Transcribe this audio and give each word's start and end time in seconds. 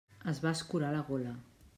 Es 0.31 0.39
va 0.45 0.53
escurar 0.59 0.89
la 0.95 1.03
gola. 1.11 1.35